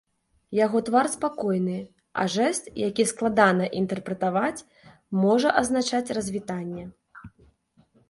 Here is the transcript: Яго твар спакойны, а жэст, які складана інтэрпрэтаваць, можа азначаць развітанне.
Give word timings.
Яго 0.59 0.79
твар 0.87 1.09
спакойны, 1.15 1.75
а 2.23 2.25
жэст, 2.37 2.63
які 2.87 3.07
складана 3.13 3.69
інтэрпрэтаваць, 3.83 4.65
можа 5.23 5.57
азначаць 5.63 6.05
развітанне. 6.23 6.83